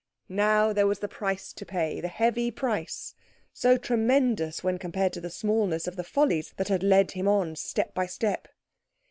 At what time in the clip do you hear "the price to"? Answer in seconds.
0.97-1.63